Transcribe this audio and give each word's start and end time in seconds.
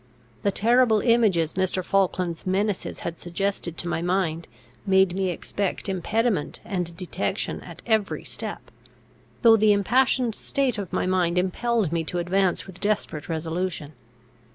The 0.41 0.49
terrible 0.51 1.01
images 1.01 1.53
Mr. 1.53 1.85
Falkland's 1.85 2.47
menaces 2.47 3.01
had 3.01 3.19
suggested 3.19 3.77
to 3.77 3.87
my 3.87 4.01
mind, 4.01 4.47
made 4.83 5.13
me 5.15 5.29
expect 5.29 5.87
impediment 5.87 6.59
and 6.65 6.97
detection 6.97 7.61
at 7.61 7.83
every 7.85 8.23
step; 8.23 8.71
though 9.43 9.57
the 9.57 9.73
impassioned 9.73 10.33
state 10.33 10.79
of 10.79 10.91
my 10.91 11.05
mind 11.05 11.37
impelled 11.37 11.91
me 11.91 12.03
to 12.05 12.17
advance 12.17 12.65
with 12.65 12.79
desperate 12.79 13.29
resolution. 13.29 13.93